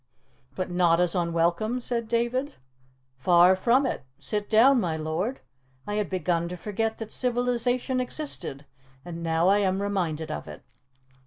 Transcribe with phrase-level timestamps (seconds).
[0.55, 2.55] "But not as unwelcome?" said David.
[3.19, 4.03] "Far from it.
[4.17, 5.41] Sit down, my lord.
[5.85, 8.65] I had begun to forget that civilization existed,
[9.05, 10.63] and now I am reminded of it."